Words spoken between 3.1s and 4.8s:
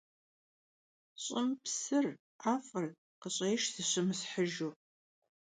khış'êşş zışımıshıjju.